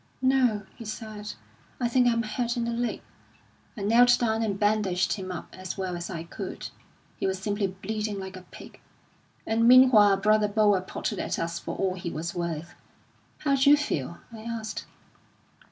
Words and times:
'No,' 0.19 0.63
he 0.75 0.83
said, 0.83 1.33
'I 1.79 1.87
think 1.89 2.07
I'm 2.07 2.23
hurt 2.23 2.57
in 2.57 2.63
the 2.65 2.71
leg.' 2.71 3.03
I 3.77 3.81
knelt 3.83 4.17
down 4.17 4.41
and 4.41 4.59
bandaged 4.59 5.13
him 5.13 5.31
up 5.31 5.55
as 5.55 5.77
well 5.77 5.95
as 5.95 6.09
I 6.09 6.23
could. 6.23 6.69
He 7.17 7.27
was 7.27 7.37
simply 7.37 7.67
bleeding 7.67 8.19
like 8.19 8.35
a 8.35 8.41
pig; 8.49 8.79
and 9.45 9.67
meanwhile 9.67 10.17
brother 10.17 10.47
Boer 10.47 10.81
potted 10.81 11.19
at 11.19 11.37
us 11.37 11.59
for 11.59 11.75
all 11.75 11.93
he 11.93 12.09
was 12.09 12.33
worth. 12.33 12.73
'How 13.41 13.55
d'you 13.55 13.77
feel?' 13.77 14.17
I 14.33 14.41
asked. 14.41 14.85